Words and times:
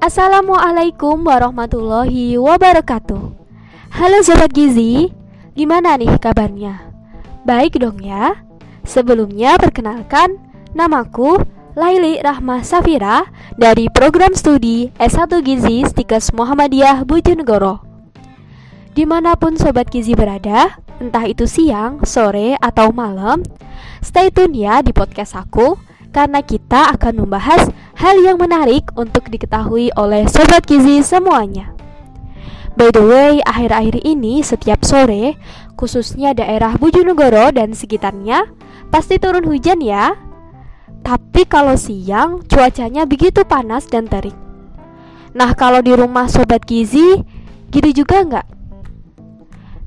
Assalamualaikum 0.00 1.28
warahmatullahi 1.28 2.40
wabarakatuh 2.40 3.20
Halo 3.92 4.18
Sobat 4.24 4.48
Gizi, 4.48 5.12
gimana 5.52 6.00
nih 6.00 6.16
kabarnya? 6.16 6.88
Baik 7.44 7.76
dong 7.76 8.00
ya? 8.00 8.32
Sebelumnya 8.80 9.60
perkenalkan, 9.60 10.40
namaku 10.72 11.44
Laili 11.76 12.16
Rahma 12.16 12.64
Safira 12.64 13.28
dari 13.60 13.92
program 13.92 14.32
studi 14.32 14.88
S1 14.96 15.36
Gizi 15.44 15.84
Stikes 15.84 16.32
Muhammadiyah 16.32 17.04
Bojonegoro 17.04 17.84
Di 18.96 19.04
mana 19.04 19.36
pun 19.36 19.60
Sobat 19.60 19.92
Gizi 19.92 20.16
berada, 20.16 20.80
entah 20.96 21.28
itu 21.28 21.44
siang, 21.44 22.08
sore, 22.08 22.56
atau 22.56 22.88
malam, 22.88 23.44
stay 24.00 24.32
tune 24.32 24.64
ya 24.64 24.80
di 24.80 24.96
podcast 24.96 25.36
aku 25.36 25.76
karena 26.08 26.40
kita 26.40 26.88
akan 26.96 27.20
membahas 27.20 27.68
hal 28.00 28.16
yang 28.24 28.40
menarik 28.40 28.88
untuk 28.96 29.28
diketahui 29.28 29.92
oleh 29.92 30.24
Sobat 30.24 30.64
Gizi 30.64 31.04
semuanya. 31.04 31.76
By 32.72 32.88
the 32.96 33.04
way, 33.04 33.44
akhir-akhir 33.44 34.00
ini 34.08 34.40
setiap 34.40 34.88
sore, 34.88 35.36
khususnya 35.76 36.32
daerah 36.32 36.80
Bojonegoro 36.80 37.52
dan 37.52 37.76
sekitarnya, 37.76 38.48
pasti 38.88 39.20
turun 39.20 39.44
hujan 39.44 39.84
ya. 39.84 40.16
Tapi 41.04 41.44
kalau 41.44 41.76
siang, 41.76 42.40
cuacanya 42.48 43.04
begitu 43.04 43.44
panas 43.44 43.84
dan 43.84 44.08
terik. 44.08 44.36
Nah, 45.36 45.52
kalau 45.52 45.84
di 45.84 45.92
rumah 45.92 46.24
Sobat 46.24 46.64
Gizi, 46.64 47.20
gitu 47.68 47.92
juga 47.92 48.24
nggak? 48.24 48.46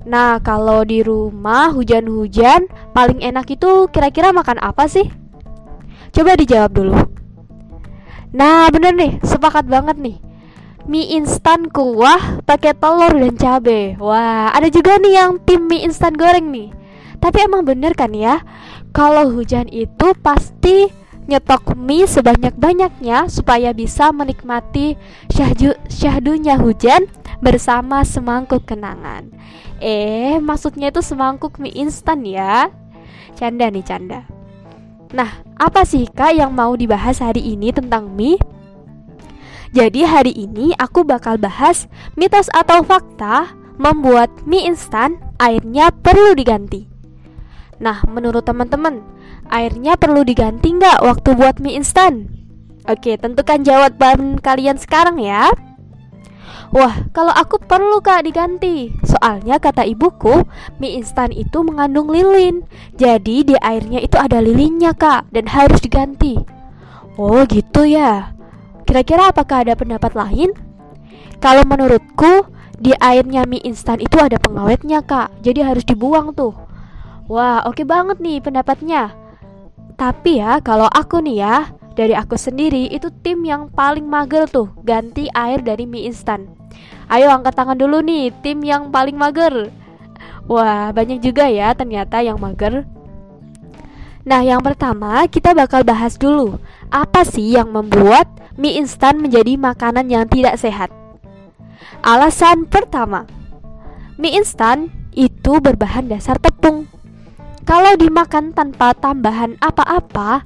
Nah, 0.05 0.37
kalau 0.45 0.85
di 0.85 1.01
rumah 1.01 1.73
hujan-hujan, 1.73 2.69
paling 2.93 3.25
enak 3.25 3.49
itu 3.57 3.89
kira-kira 3.89 4.29
makan 4.29 4.61
apa 4.61 4.85
sih? 4.85 5.09
Coba 6.13 6.37
dijawab 6.37 6.77
dulu. 6.77 7.12
Nah, 8.33 8.65
bener 8.73 8.97
nih, 8.97 9.21
sepakat 9.21 9.69
banget 9.69 9.93
nih. 10.01 10.17
Mie 10.89 11.15
instan 11.15 11.69
kuah 11.69 12.41
pakai 12.43 12.73
telur 12.73 13.13
dan 13.13 13.37
cabe. 13.37 13.93
Wah, 14.01 14.49
ada 14.51 14.67
juga 14.73 14.97
nih 14.97 15.13
yang 15.15 15.37
tim 15.45 15.69
mie 15.69 15.85
instan 15.85 16.17
goreng 16.17 16.49
nih. 16.49 16.73
Tapi 17.21 17.45
emang 17.45 17.61
bener 17.63 17.93
kan 17.93 18.11
ya? 18.11 18.41
Kalau 18.89 19.29
hujan 19.31 19.69
itu 19.69 20.11
pasti 20.19 20.89
nyetok 21.29 21.77
mie 21.77 22.09
sebanyak-banyaknya 22.09 23.31
supaya 23.31 23.71
bisa 23.71 24.11
menikmati 24.11 24.99
syahdu 25.31 25.71
syahdunya 25.87 26.59
hujan 26.59 27.07
bersama 27.39 28.03
semangkuk 28.03 28.67
kenangan. 28.67 29.29
Eh, 29.77 30.41
maksudnya 30.41 30.89
itu 30.89 31.05
semangkuk 31.05 31.61
mie 31.61 31.71
instan 31.79 32.25
ya. 32.27 32.73
Canda 33.37 33.69
nih, 33.69 33.85
canda. 33.85 34.25
Nah, 35.13 35.45
apa 35.61 35.85
sih 35.85 36.09
Kak 36.09 36.33
yang 36.33 36.57
mau 36.57 36.73
dibahas 36.73 37.21
hari 37.21 37.53
ini 37.53 37.69
tentang 37.69 38.09
mie? 38.17 38.41
Jadi 39.69 40.01
hari 40.05 40.33
ini 40.33 40.73
aku 40.77 41.05
bakal 41.05 41.37
bahas 41.37 41.85
mitos 42.17 42.49
atau 42.49 42.81
fakta 42.81 43.53
membuat 43.77 44.29
mie 44.49 44.65
instan 44.65 45.21
airnya 45.37 45.93
perlu 45.93 46.33
diganti. 46.33 46.89
Nah, 47.77 48.01
menurut 48.09 48.45
teman-teman, 48.45 49.05
airnya 49.53 49.97
perlu 49.97 50.25
diganti 50.25 50.73
nggak 50.73 51.05
waktu 51.05 51.29
buat 51.37 51.61
mie 51.61 51.77
instan? 51.77 52.29
Oke, 52.89 53.13
tentukan 53.15 53.61
jawaban 53.61 54.41
kalian 54.41 54.81
sekarang 54.81 55.21
ya. 55.21 55.53
Wah, 56.73 57.05
kalau 57.13 57.29
aku 57.29 57.61
perlu 57.61 58.01
kak 58.01 58.25
diganti. 58.25 58.89
Soalnya 59.05 59.61
kata 59.61 59.85
ibuku, 59.85 60.41
mie 60.81 60.97
instan 60.97 61.29
itu 61.29 61.61
mengandung 61.61 62.09
lilin. 62.09 62.65
Jadi 62.97 63.45
di 63.45 63.55
airnya 63.61 64.01
itu 64.01 64.17
ada 64.17 64.41
lilinnya 64.41 64.97
kak 64.97 65.29
Dan 65.29 65.45
harus 65.49 65.81
diganti. 65.81 66.37
Oh 67.13 67.45
gitu 67.45 67.85
ya. 67.85 68.33
Kira-kira 68.89 69.29
apakah 69.29 69.61
ada 69.61 69.77
pendapat 69.77 70.17
lain? 70.17 70.49
Kalau 71.37 71.61
menurutku, 71.67 72.49
di 72.81 72.91
airnya 72.97 73.45
mie 73.45 73.61
instan 73.63 74.01
itu 74.01 74.17
ada 74.17 74.41
pengawetnya 74.41 75.05
kak. 75.05 75.29
Jadi 75.45 75.61
harus 75.61 75.85
dibuang 75.85 76.33
tuh. 76.33 76.57
Wah, 77.29 77.63
oke 77.69 77.85
banget 77.85 78.17
nih 78.17 78.41
pendapatnya. 78.41 79.13
Tapi 79.93 80.41
ya, 80.41 80.57
kalau 80.65 80.89
aku 80.89 81.21
nih 81.21 81.37
ya 81.45 81.57
dari 81.93 82.17
aku 82.17 82.33
sendiri 82.33 82.89
itu 82.89 83.13
tim 83.21 83.45
yang 83.45 83.69
paling 83.69 84.05
mager 84.05 84.49
tuh 84.49 84.73
ganti 84.81 85.29
air 85.33 85.61
dari 85.61 85.85
mie 85.85 86.09
instan. 86.09 86.49
Ayo 87.05 87.29
angkat 87.29 87.53
tangan 87.53 87.77
dulu 87.77 88.01
nih 88.01 88.33
tim 88.41 88.65
yang 88.65 88.89
paling 88.89 89.13
mager. 89.13 89.69
Wah, 90.49 90.91
banyak 90.91 91.21
juga 91.21 91.47
ya 91.47 91.71
ternyata 91.77 92.19
yang 92.25 92.41
mager. 92.41 92.83
Nah, 94.23 94.39
yang 94.41 94.63
pertama 94.63 95.23
kita 95.27 95.51
bakal 95.51 95.83
bahas 95.83 96.15
dulu 96.15 96.57
apa 96.89 97.27
sih 97.27 97.53
yang 97.53 97.69
membuat 97.69 98.25
mie 98.57 98.79
instan 98.79 99.19
menjadi 99.19 99.59
makanan 99.59 100.09
yang 100.09 100.25
tidak 100.25 100.57
sehat. 100.57 100.89
Alasan 102.03 102.67
pertama, 102.67 103.29
mie 104.17 104.35
instan 104.35 104.89
itu 105.13 105.61
berbahan 105.61 106.09
dasar 106.09 106.41
tepung. 106.41 106.89
Kalau 107.63 107.95
dimakan 107.95 108.51
tanpa 108.51 108.91
tambahan 108.91 109.55
apa-apa, 109.63 110.43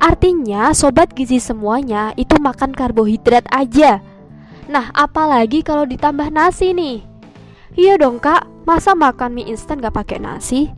Artinya 0.00 0.72
sobat 0.72 1.12
gizi 1.12 1.42
semuanya 1.42 2.16
itu 2.16 2.36
makan 2.40 2.72
karbohidrat 2.72 3.44
aja 3.52 4.00
Nah 4.70 4.88
apalagi 4.94 5.60
kalau 5.60 5.84
ditambah 5.84 6.30
nasi 6.32 6.72
nih 6.72 7.04
Iya 7.78 8.00
dong 8.00 8.18
kak, 8.18 8.46
masa 8.66 8.98
makan 8.98 9.36
mie 9.36 9.46
instan 9.52 9.78
gak 9.78 9.94
pakai 9.94 10.18
nasi? 10.18 10.70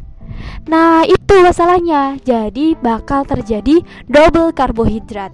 Nah 0.69 1.07
itu 1.07 1.35
masalahnya 1.41 2.19
Jadi 2.21 2.75
bakal 2.79 3.25
terjadi 3.25 3.81
double 4.11 4.53
karbohidrat 4.53 5.33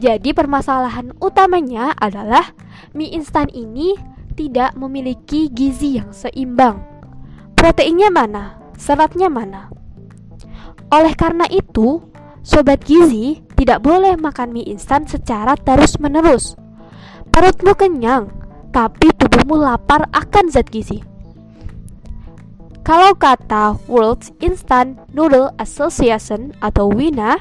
Jadi 0.00 0.32
permasalahan 0.36 1.14
utamanya 1.22 1.96
adalah 1.96 2.52
Mie 2.96 3.12
instan 3.12 3.48
ini 3.52 3.96
tidak 4.36 4.76
memiliki 4.76 5.48
gizi 5.52 6.00
yang 6.00 6.12
seimbang 6.12 6.80
Proteinnya 7.56 8.12
mana? 8.12 8.60
Seratnya 8.76 9.32
mana? 9.32 9.72
Oleh 10.92 11.18
karena 11.18 11.50
itu, 11.50 11.98
Sobat 12.46 12.86
gizi 12.86 13.42
tidak 13.58 13.82
boleh 13.82 14.14
makan 14.14 14.54
mie 14.54 14.70
instan 14.70 15.02
secara 15.02 15.58
terus-menerus. 15.58 16.54
Perutmu 17.34 17.74
kenyang, 17.74 18.30
tapi 18.70 19.10
tubuhmu 19.18 19.58
lapar 19.58 20.06
akan 20.14 20.46
zat 20.46 20.70
gizi. 20.70 21.02
Kalau 22.86 23.18
kata 23.18 23.74
World 23.90 24.30
Instant 24.38 24.94
Noodle 25.10 25.50
Association 25.58 26.54
atau 26.62 26.86
WINA, 26.86 27.34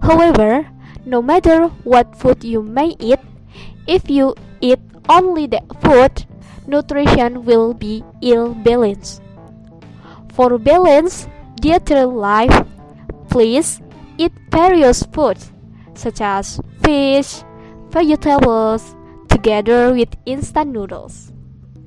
however, 0.00 0.72
no 1.04 1.20
matter 1.20 1.68
what 1.84 2.16
food 2.16 2.40
you 2.40 2.64
may 2.64 2.96
eat, 2.96 3.20
if 3.84 4.08
you 4.08 4.32
eat 4.64 4.80
only 5.12 5.44
that 5.52 5.68
food, 5.84 6.24
nutrition 6.64 7.44
will 7.44 7.76
be 7.76 8.00
ill 8.24 8.56
balanced. 8.64 9.20
For 10.32 10.56
balance 10.56 11.28
dietary 11.60 12.08
life, 12.08 12.56
please 13.28 13.83
eat 14.18 14.32
various 14.50 15.02
foods 15.14 15.54
such 15.94 16.20
as 16.20 16.58
fish, 16.82 17.46
vegetables, 17.90 18.94
together 19.30 19.94
with 19.94 20.10
instant 20.26 20.74
noodles. 20.74 21.30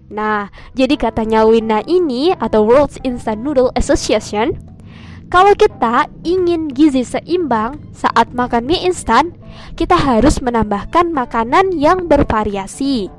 Nah, 0.07 0.47
jadi 0.71 0.95
katanya 0.95 1.43
WINA 1.43 1.83
ini 1.83 2.31
atau 2.31 2.63
World 2.63 2.95
Instant 3.03 3.43
Noodle 3.43 3.75
Association, 3.75 4.55
kalau 5.27 5.51
kita 5.59 6.07
ingin 6.23 6.71
gizi 6.71 7.03
seimbang 7.03 7.83
saat 7.91 8.31
makan 8.31 8.63
mie 8.63 8.87
instan, 8.87 9.35
kita 9.75 9.99
harus 9.99 10.39
menambahkan 10.39 11.11
makanan 11.11 11.75
yang 11.75 12.07
bervariasi. 12.07 13.11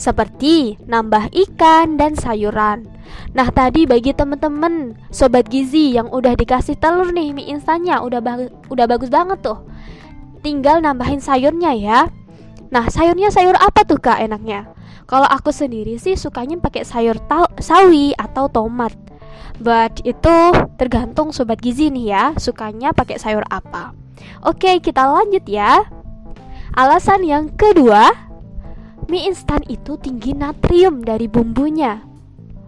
Seperti 0.00 0.80
nambah 0.88 1.28
ikan 1.28 2.00
dan 2.00 2.16
sayuran, 2.16 2.88
Nah 3.30 3.48
tadi 3.54 3.86
bagi 3.86 4.10
temen-temen 4.10 4.98
sobat 5.14 5.46
gizi 5.46 5.94
yang 5.94 6.10
udah 6.10 6.34
dikasih 6.34 6.78
telur 6.78 7.14
nih 7.14 7.30
mie 7.30 7.52
instannya 7.52 8.00
udah 8.02 8.20
bagus 8.22 8.50
udah 8.70 8.86
bagus 8.90 9.10
banget 9.10 9.38
tuh. 9.44 9.60
Tinggal 10.40 10.82
nambahin 10.82 11.20
sayurnya 11.20 11.76
ya. 11.76 12.00
Nah 12.72 12.88
sayurnya 12.88 13.30
sayur 13.30 13.54
apa 13.58 13.84
tuh 13.86 14.00
kak 14.00 14.18
enaknya? 14.24 14.66
Kalau 15.06 15.26
aku 15.26 15.50
sendiri 15.50 15.98
sih 15.98 16.14
sukanya 16.14 16.58
pakai 16.62 16.86
sayur 16.86 17.18
sawi 17.58 18.14
atau 18.14 18.46
tomat. 18.46 18.94
But 19.60 20.00
itu 20.08 20.36
tergantung 20.80 21.36
sobat 21.36 21.60
gizi 21.60 21.92
nih 21.92 22.06
ya, 22.08 22.24
sukanya 22.40 22.96
pakai 22.96 23.20
sayur 23.20 23.44
apa. 23.52 23.92
Oke, 24.40 24.80
kita 24.80 25.04
lanjut 25.04 25.44
ya. 25.44 25.84
Alasan 26.72 27.26
yang 27.26 27.52
kedua, 27.58 28.29
mie 29.10 29.26
instan 29.26 29.66
itu 29.66 29.98
tinggi 29.98 30.38
natrium 30.38 31.02
dari 31.02 31.26
bumbunya. 31.26 31.98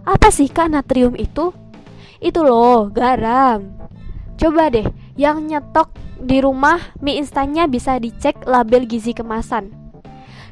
Apa 0.03 0.35
sih 0.35 0.51
kak 0.51 0.75
natrium 0.75 1.15
itu? 1.15 1.55
Itu 2.19 2.43
loh, 2.43 2.91
garam. 2.91 3.71
Coba 4.35 4.67
deh, 4.75 4.91
yang 5.15 5.47
nyetok 5.47 5.95
di 6.19 6.43
rumah 6.43 6.83
mie 6.99 7.23
instannya 7.23 7.71
bisa 7.71 7.95
dicek 8.03 8.43
label 8.43 8.91
gizi 8.91 9.15
kemasan. 9.15 9.71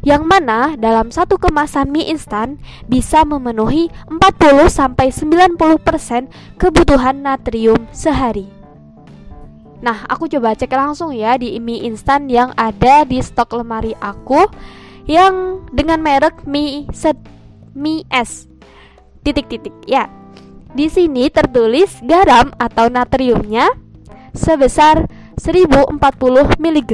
Yang 0.06 0.22
mana 0.24 0.78
dalam 0.78 1.10
satu 1.10 1.36
kemasan 1.36 1.90
mie 1.90 2.06
instan 2.06 2.62
bisa 2.86 3.26
memenuhi 3.26 3.90
40 4.06 4.70
90% 4.70 6.56
kebutuhan 6.56 7.20
natrium 7.20 7.90
sehari. 7.90 8.46
Nah, 9.82 10.06
aku 10.06 10.30
coba 10.30 10.54
cek 10.54 10.70
langsung 10.70 11.10
ya 11.10 11.34
di 11.34 11.58
mie 11.58 11.82
instan 11.82 12.30
yang 12.30 12.54
ada 12.54 13.02
di 13.02 13.18
stok 13.18 13.58
lemari 13.58 13.92
aku 13.98 14.46
yang 15.10 15.66
dengan 15.74 15.98
merek 15.98 16.46
mie 16.46 16.86
set 16.94 17.18
mie 17.74 18.06
es 18.14 18.46
titik-titik 19.26 19.74
ya. 19.90 20.06
Di 20.70 20.86
sini 20.86 21.26
tertulis 21.34 21.98
garam 22.06 22.54
atau 22.62 22.86
natriumnya 22.86 23.74
sebesar 24.30 25.10
1040 25.34 25.98
mg 26.62 26.92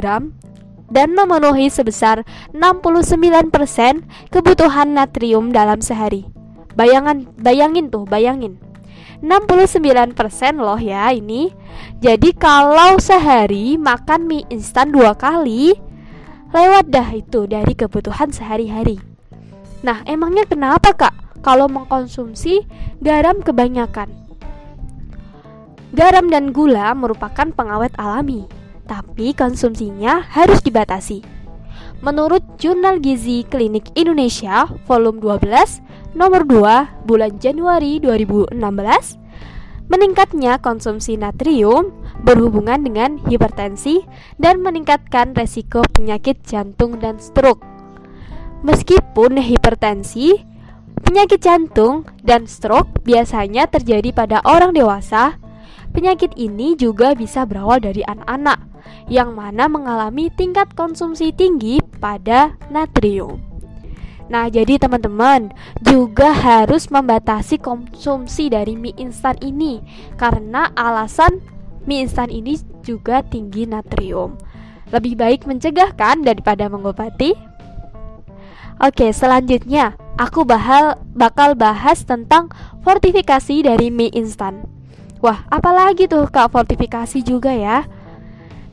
dan 0.89 1.09
memenuhi 1.13 1.69
sebesar 1.69 2.25
69% 2.57 3.53
kebutuhan 4.33 4.97
natrium 4.97 5.53
dalam 5.53 5.77
sehari. 5.77 6.25
Bayangan 6.73 7.29
bayangin 7.37 7.93
tuh, 7.93 8.09
bayangin. 8.09 8.57
69% 9.21 10.13
loh 10.61 10.77
ya 10.77 11.09
ini. 11.09 11.49
Jadi 12.01 12.33
kalau 12.37 13.01
sehari 13.01 13.77
makan 13.77 14.29
mie 14.29 14.45
instan 14.53 14.93
dua 14.93 15.17
kali, 15.17 15.73
lewat 16.55 16.85
dah 16.87 17.09
itu 17.11 17.47
dari 17.49 17.73
kebutuhan 17.75 18.31
sehari-hari. 18.31 18.99
Nah, 19.83 20.01
emangnya 20.07 20.47
kenapa 20.47 20.95
kak 20.95 21.15
kalau 21.43 21.67
mengkonsumsi 21.69 22.65
garam 23.03 23.43
kebanyakan? 23.43 24.09
Garam 25.95 26.27
dan 26.27 26.51
gula 26.51 26.91
merupakan 26.91 27.47
pengawet 27.51 27.95
alami, 27.95 28.43
tapi 28.87 29.31
konsumsinya 29.31 30.19
harus 30.19 30.59
dibatasi. 30.59 31.23
Menurut 32.03 32.45
Jurnal 32.61 33.01
Gizi 33.01 33.41
Klinik 33.47 33.89
Indonesia 33.97 34.69
volume 34.85 35.17
12 35.17 36.13
nomor 36.13 36.45
2 36.45 37.07
bulan 37.09 37.41
Januari 37.41 37.97
2016, 37.97 38.53
meningkatnya 39.89 40.59
konsumsi 40.61 41.17
natrium 41.17 41.89
berhubungan 42.21 42.81
dengan 42.81 43.21
hipertensi 43.29 44.01
dan 44.41 44.61
meningkatkan 44.61 45.37
resiko 45.37 45.85
penyakit 45.93 46.41
jantung 46.45 46.97
dan 46.97 47.21
stroke. 47.21 47.61
Meskipun 48.65 49.37
hipertensi, 49.37 50.33
penyakit 51.05 51.41
jantung 51.45 52.09
dan 52.25 52.49
stroke 52.49 52.89
biasanya 53.05 53.69
terjadi 53.69 54.09
pada 54.13 54.41
orang 54.41 54.73
dewasa, 54.73 55.37
penyakit 55.93 56.33
ini 56.35 56.73
juga 56.73 57.13
bisa 57.13 57.45
berawal 57.45 57.77
dari 57.77 58.01
anak-anak 58.01 58.59
yang 59.07 59.35
mana 59.35 59.69
mengalami 59.69 60.33
tingkat 60.33 60.73
konsumsi 60.73 61.31
tinggi 61.31 61.79
pada 62.01 62.57
natrium. 62.73 63.39
Nah, 64.27 64.51
jadi 64.51 64.75
teman-teman 64.75 65.55
juga 65.79 66.35
harus 66.35 66.91
membatasi 66.91 67.63
konsumsi 67.63 68.51
dari 68.51 68.75
mie 68.75 68.91
instan 68.99 69.39
ini 69.39 69.79
karena 70.19 70.67
alasan 70.75 71.39
mie 71.87 72.05
instan 72.05 72.29
ini 72.29 72.59
juga 72.83 73.23
tinggi 73.23 73.65
natrium. 73.65 74.35
Lebih 74.91 75.17
baik 75.19 75.41
mencegah 75.47 75.95
kan 75.95 76.21
daripada 76.21 76.67
mengobati? 76.67 77.33
Oke, 78.77 79.09
selanjutnya 79.09 79.97
aku 80.21 80.45
bahal, 80.45 81.01
bakal 81.17 81.57
bahas 81.57 82.05
tentang 82.05 82.53
fortifikasi 82.85 83.65
dari 83.65 83.89
mie 83.89 84.13
instan. 84.13 84.69
Wah, 85.17 85.49
apalagi 85.49 86.05
tuh 86.05 86.29
Kak 86.29 86.53
fortifikasi 86.53 87.25
juga 87.25 87.49
ya? 87.49 87.89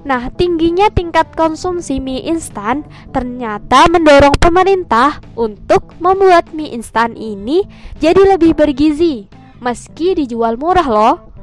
Nah, 0.04 0.28
tingginya 0.28 0.92
tingkat 0.92 1.32
konsumsi 1.32 1.96
mie 1.96 2.20
instan 2.28 2.84
ternyata 3.16 3.88
mendorong 3.88 4.36
pemerintah 4.36 5.24
untuk 5.32 5.96
membuat 5.96 6.52
mie 6.52 6.76
instan 6.76 7.16
ini 7.16 7.64
jadi 7.96 8.36
lebih 8.36 8.52
bergizi, 8.52 9.24
meski 9.64 10.12
dijual 10.12 10.60
murah 10.60 10.84
loh. 10.84 11.33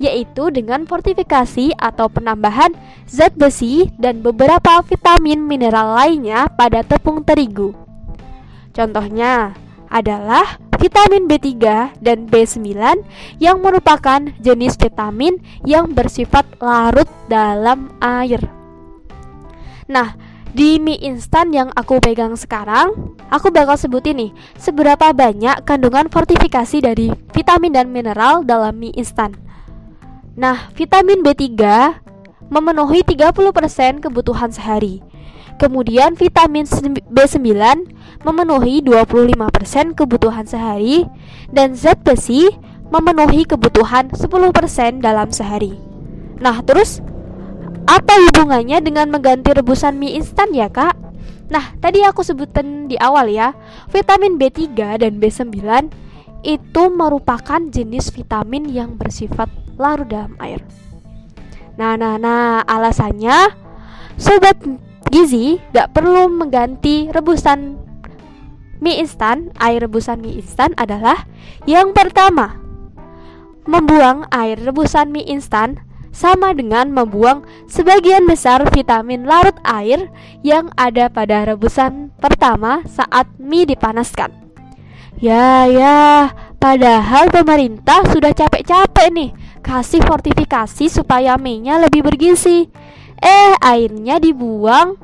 Yaitu 0.00 0.48
dengan 0.48 0.88
fortifikasi 0.88 1.76
atau 1.76 2.08
penambahan 2.08 2.72
zat 3.04 3.36
besi 3.36 3.92
dan 4.00 4.24
beberapa 4.24 4.80
vitamin 4.80 5.44
mineral 5.44 5.92
lainnya 5.92 6.48
pada 6.56 6.80
tepung 6.80 7.20
terigu. 7.20 7.76
Contohnya 8.72 9.52
adalah 9.92 10.56
vitamin 10.80 11.28
B3 11.28 11.52
dan 12.00 12.24
B9 12.24 12.72
yang 13.36 13.60
merupakan 13.60 14.24
jenis 14.40 14.80
vitamin 14.80 15.36
yang 15.68 15.92
bersifat 15.92 16.48
larut 16.64 17.10
dalam 17.28 17.92
air. 18.00 18.40
Nah, 19.90 20.16
di 20.56 20.80
mie 20.80 20.98
instan 21.04 21.52
yang 21.52 21.68
aku 21.76 22.00
pegang 22.00 22.34
sekarang, 22.38 23.14
aku 23.28 23.52
bakal 23.52 23.76
sebutin 23.76 24.18
nih 24.18 24.32
seberapa 24.56 25.12
banyak 25.12 25.66
kandungan 25.68 26.08
fortifikasi 26.08 26.78
dari 26.80 27.12
vitamin 27.34 27.74
dan 27.74 27.86
mineral 27.92 28.46
dalam 28.46 28.78
mie 28.78 28.94
instan. 28.96 29.49
Nah, 30.38 30.70
vitamin 30.78 31.26
B3 31.26 31.46
memenuhi 32.50 33.02
30% 33.06 34.02
kebutuhan 34.02 34.50
sehari. 34.50 35.02
Kemudian 35.60 36.16
vitamin 36.16 36.64
B9 37.10 37.46
memenuhi 38.24 38.80
25% 38.80 39.92
kebutuhan 39.92 40.48
sehari 40.48 41.04
dan 41.52 41.76
zat 41.76 42.00
besi 42.00 42.48
memenuhi 42.88 43.44
kebutuhan 43.44 44.08
10% 44.10 45.04
dalam 45.04 45.28
sehari. 45.30 45.76
Nah, 46.40 46.64
terus 46.64 47.04
apa 47.84 48.16
hubungannya 48.30 48.80
dengan 48.80 49.12
mengganti 49.12 49.52
rebusan 49.52 50.00
mie 50.00 50.16
instan 50.16 50.50
ya, 50.56 50.72
Kak? 50.72 50.96
Nah, 51.50 51.74
tadi 51.82 52.06
aku 52.06 52.22
sebutin 52.22 52.86
di 52.86 52.94
awal 52.96 53.28
ya, 53.28 53.52
vitamin 53.90 54.38
B3 54.38 54.96
dan 55.02 55.18
B9 55.18 55.58
itu 56.40 56.82
merupakan 56.88 57.60
jenis 57.68 58.14
vitamin 58.14 58.64
yang 58.70 58.96
bersifat 58.96 59.52
larut 59.80 60.04
dalam 60.04 60.36
air. 60.36 60.60
Nah, 61.80 61.96
nah, 61.96 62.20
nah, 62.20 62.60
alasannya 62.68 63.56
sobat 64.20 64.60
gizi 65.08 65.56
gak 65.72 65.96
perlu 65.96 66.28
mengganti 66.28 67.08
rebusan 67.08 67.80
mie 68.84 69.00
instan, 69.00 69.48
air 69.56 69.80
rebusan 69.80 70.20
mie 70.20 70.40
instan 70.40 70.76
adalah 70.76 71.24
yang 71.64 71.96
pertama, 71.96 72.60
membuang 73.64 74.28
air 74.28 74.60
rebusan 74.60 75.08
mie 75.08 75.24
instan 75.24 75.80
sama 76.10 76.52
dengan 76.52 76.90
membuang 76.90 77.46
sebagian 77.70 78.26
besar 78.26 78.66
vitamin 78.74 79.24
larut 79.24 79.56
air 79.62 80.10
yang 80.44 80.68
ada 80.74 81.06
pada 81.08 81.46
rebusan 81.48 82.10
pertama 82.18 82.82
saat 82.84 83.30
mie 83.40 83.64
dipanaskan. 83.64 84.32
Ya, 85.20 85.68
ya, 85.68 86.32
padahal 86.56 87.28
pemerintah 87.28 88.08
sudah 88.08 88.32
capek-capek 88.32 89.08
nih 89.12 89.30
kasih 89.60 90.02
fortifikasi 90.04 90.88
supaya 90.88 91.36
mie-nya 91.36 91.80
lebih 91.80 92.04
bergizi. 92.04 92.68
Eh, 93.20 93.52
airnya 93.60 94.16
dibuang 94.16 94.96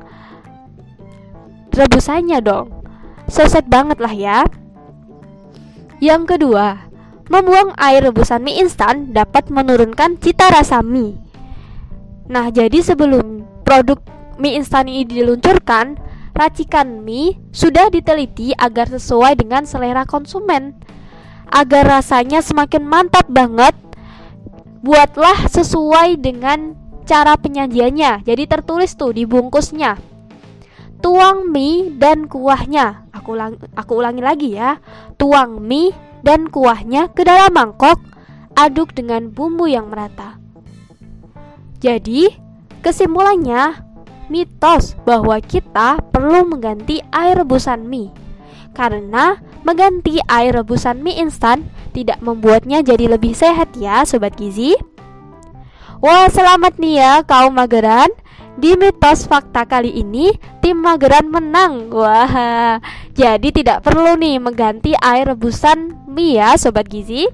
rebusannya 1.69 2.41
dong. 2.41 2.73
Seset 3.29 3.69
banget 3.69 4.01
lah 4.01 4.13
ya. 4.13 4.39
Yang 6.01 6.37
kedua, 6.37 6.89
membuang 7.29 7.77
air 7.77 8.05
rebusan 8.05 8.41
mie 8.41 8.61
instan 8.61 9.13
dapat 9.13 9.49
menurunkan 9.53 10.17
cita 10.17 10.49
rasa 10.49 10.81
mie. 10.81 11.17
Nah, 12.27 12.49
jadi 12.49 12.81
sebelum 12.83 13.45
produk 13.63 14.01
mie 14.41 14.57
instan 14.59 14.89
ini 14.89 15.05
diluncurkan, 15.05 15.97
racikan 16.33 17.01
mie 17.05 17.37
sudah 17.53 17.89
diteliti 17.89 18.53
agar 18.57 18.89
sesuai 18.89 19.37
dengan 19.39 19.65
selera 19.65 20.05
konsumen. 20.05 20.77
Agar 21.47 21.87
rasanya 21.87 22.43
semakin 22.43 22.83
mantap 22.83 23.23
banget, 23.31 23.71
buatlah 24.81 25.49
sesuai 25.49 26.19
dengan 26.21 26.75
cara 27.07 27.39
penyajiannya. 27.39 28.27
Jadi 28.27 28.43
tertulis 28.45 28.93
tuh 28.99 29.15
di 29.15 29.23
bungkusnya. 29.23 29.95
Tuang 30.99 31.53
mie 31.53 31.93
dan 31.95 32.25
kuahnya. 32.25 33.07
Aku 33.13 33.37
ulang, 33.37 33.55
aku 33.77 34.01
ulangi 34.01 34.21
lagi 34.21 34.49
ya. 34.57 34.81
Tuang 35.15 35.61
mie 35.63 35.95
dan 36.25 36.51
kuahnya 36.51 37.13
ke 37.13 37.23
dalam 37.23 37.53
mangkok. 37.53 38.01
Aduk 38.57 38.91
dengan 38.97 39.29
bumbu 39.29 39.69
yang 39.69 39.93
merata. 39.93 40.41
Jadi, 41.77 42.33
kesimpulannya 42.81 43.85
mitos 44.33 44.97
bahwa 45.05 45.37
kita 45.37 46.01
perlu 46.09 46.49
mengganti 46.49 47.05
air 47.13 47.37
rebusan 47.37 47.85
mie. 47.85 48.09
Karena 48.73 49.37
mengganti 49.61 50.17
air 50.25 50.57
rebusan 50.57 51.05
mie 51.05 51.21
instan 51.21 51.69
tidak 51.97 52.21
membuatnya 52.21 52.85
jadi 52.85 53.17
lebih 53.17 53.33
sehat 53.33 53.73
ya 53.73 54.05
sobat 54.05 54.37
gizi. 54.37 54.77
Wah, 55.97 56.29
selamat 56.29 56.77
nih 56.77 57.01
ya 57.01 57.13
kaum 57.25 57.57
mageran. 57.57 58.13
Di 58.57 58.73
mitos 58.73 59.25
fakta 59.29 59.69
kali 59.69 59.89
ini, 60.01 60.33
tim 60.61 60.77
mageran 60.77 61.29
menang. 61.29 61.89
Wah, 61.89 62.77
jadi 63.17 63.49
tidak 63.49 63.81
perlu 63.81 64.13
nih 64.13 64.37
mengganti 64.37 64.93
air 64.93 65.25
rebusan 65.33 65.97
mie 66.05 66.37
ya 66.37 66.53
sobat 66.53 66.85
gizi. 66.85 67.25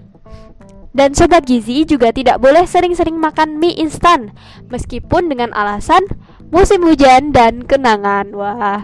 Dan 0.95 1.11
sobat 1.11 1.43
gizi 1.43 1.83
juga 1.83 2.15
tidak 2.15 2.39
boleh 2.39 2.63
sering-sering 2.63 3.19
makan 3.19 3.59
mie 3.59 3.75
instan 3.75 4.31
meskipun 4.71 5.27
dengan 5.27 5.51
alasan 5.51 6.07
musim 6.53 6.87
hujan 6.87 7.35
dan 7.35 7.67
kenangan. 7.67 8.31
Wah. 8.31 8.79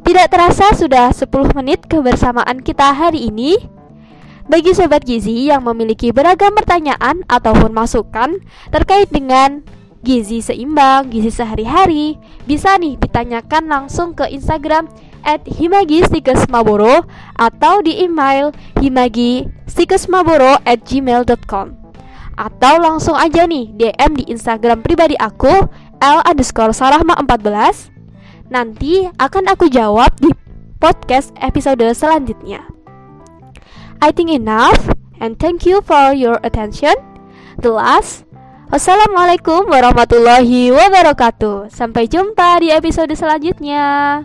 Tidak 0.00 0.26
terasa 0.32 0.72
sudah 0.74 1.12
10 1.12 1.54
menit 1.54 1.86
kebersamaan 1.86 2.64
kita 2.64 2.96
hari 2.96 3.30
ini. 3.30 3.79
Bagi 4.50 4.74
sobat 4.74 5.06
gizi 5.06 5.46
yang 5.46 5.62
memiliki 5.62 6.10
beragam 6.10 6.50
pertanyaan 6.58 7.22
ataupun 7.30 7.70
masukan 7.70 8.42
terkait 8.74 9.06
dengan 9.06 9.62
gizi 10.02 10.42
seimbang, 10.42 11.06
gizi 11.06 11.30
sehari-hari, 11.30 12.18
bisa 12.50 12.74
nih 12.74 12.98
ditanyakan 12.98 13.70
langsung 13.70 14.10
ke 14.10 14.26
Instagram 14.26 14.90
at 15.22 15.46
himagistikesmaboro 15.46 17.06
atau 17.38 17.78
di 17.78 18.02
email 18.02 18.50
himagistikesmaboro 18.82 20.58
at 20.66 20.82
gmail.com 20.82 21.78
atau 22.34 22.74
langsung 22.80 23.14
aja 23.14 23.46
nih 23.46 23.70
DM 23.70 24.18
di 24.18 24.24
Instagram 24.34 24.82
pribadi 24.82 25.14
aku 25.14 25.70
L 26.00 26.18
underscore 26.26 26.74
salahma 26.74 27.14
14 27.22 28.50
Nanti 28.50 29.06
akan 29.14 29.44
aku 29.46 29.70
jawab 29.70 30.10
di 30.18 30.34
podcast 30.82 31.30
episode 31.38 31.84
selanjutnya 31.94 32.69
I 34.00 34.16
think 34.16 34.32
enough 34.32 34.80
and 35.20 35.36
thank 35.36 35.68
you 35.68 35.84
for 35.84 36.16
your 36.16 36.40
attention. 36.40 36.96
The 37.60 37.68
last. 37.68 38.24
Wassalamualaikum 38.72 39.68
warahmatullahi 39.68 40.72
wabarakatuh. 40.72 41.68
Sampai 41.68 42.08
jumpa 42.08 42.62
di 42.64 42.72
episode 42.72 43.12
selanjutnya 43.12 44.24